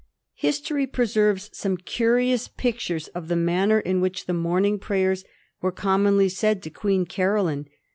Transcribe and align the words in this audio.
History 0.33 0.87
preserves 0.87 1.51
some 1.53 1.77
curious 1.77 2.47
pictures 2.47 3.07
of 3.09 3.27
the 3.27 3.35
manner 3.35 3.79
in 3.79 4.01
which 4.01 4.25
the 4.25 4.33
morning 4.33 4.79
prayers 4.79 5.23
were 5.61 5.71
commonly 5.71 6.27
said 6.27 6.63
to 6.63 6.71
Queen 6.71 7.05
Caroline. 7.05 7.67